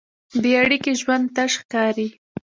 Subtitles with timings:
[0.41, 2.07] بېاړیکې ژوند تش ښکاري.